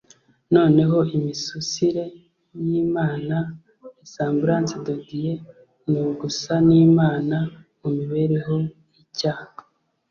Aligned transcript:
noneho 0.55 0.97
imisusire 1.17 2.03
y'imana 2.65 3.35
(ressemblance 3.99 4.75
de 4.85 4.95
dieu) 5.07 5.41
ni 5.89 5.99
ugusa 6.09 6.53
n'imana 6.69 7.37
mu 7.79 7.89
mibereho.icya 7.97 9.33